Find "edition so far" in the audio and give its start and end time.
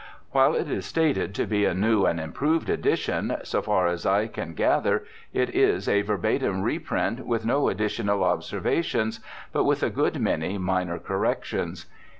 2.71-3.85